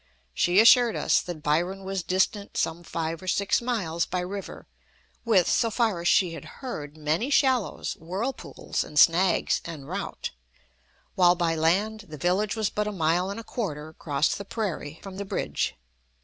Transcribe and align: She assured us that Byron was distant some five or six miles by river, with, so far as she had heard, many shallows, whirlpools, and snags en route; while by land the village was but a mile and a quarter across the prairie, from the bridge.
She 0.33 0.59
assured 0.59 0.95
us 0.95 1.21
that 1.21 1.43
Byron 1.43 1.83
was 1.83 2.01
distant 2.01 2.57
some 2.57 2.81
five 2.81 3.21
or 3.21 3.27
six 3.27 3.61
miles 3.61 4.07
by 4.07 4.21
river, 4.21 4.65
with, 5.25 5.47
so 5.47 5.69
far 5.69 6.01
as 6.01 6.07
she 6.07 6.33
had 6.33 6.43
heard, 6.63 6.97
many 6.97 7.29
shallows, 7.29 7.95
whirlpools, 7.99 8.83
and 8.83 8.97
snags 8.97 9.61
en 9.63 9.85
route; 9.85 10.31
while 11.13 11.35
by 11.35 11.53
land 11.53 12.05
the 12.09 12.17
village 12.17 12.55
was 12.55 12.71
but 12.71 12.87
a 12.87 12.91
mile 12.91 13.29
and 13.29 13.39
a 13.39 13.43
quarter 13.43 13.89
across 13.89 14.33
the 14.33 14.43
prairie, 14.43 14.97
from 15.03 15.17
the 15.17 15.23
bridge. 15.23 15.75